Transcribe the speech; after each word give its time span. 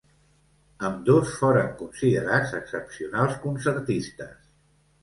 Ambdós, 0.87 1.35
foren 1.41 1.69
considerats 1.83 2.57
excepcionals 2.63 3.39
concertistes. 3.47 4.35